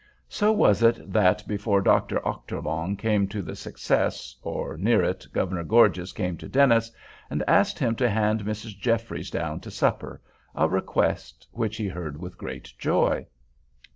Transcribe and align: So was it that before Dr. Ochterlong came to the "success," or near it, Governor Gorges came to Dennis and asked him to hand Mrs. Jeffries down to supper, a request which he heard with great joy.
So 0.29 0.51
was 0.51 0.81
it 0.81 1.13
that 1.13 1.47
before 1.47 1.79
Dr. 1.79 2.19
Ochterlong 2.25 2.97
came 2.97 3.27
to 3.27 3.43
the 3.43 3.55
"success," 3.55 4.35
or 4.41 4.75
near 4.75 5.03
it, 5.03 5.27
Governor 5.31 5.63
Gorges 5.63 6.11
came 6.11 6.37
to 6.37 6.49
Dennis 6.49 6.91
and 7.29 7.43
asked 7.47 7.77
him 7.77 7.93
to 7.97 8.09
hand 8.09 8.43
Mrs. 8.43 8.75
Jeffries 8.79 9.29
down 9.29 9.59
to 9.59 9.69
supper, 9.69 10.19
a 10.55 10.67
request 10.67 11.45
which 11.51 11.77
he 11.77 11.87
heard 11.87 12.19
with 12.19 12.39
great 12.39 12.73
joy. 12.79 13.27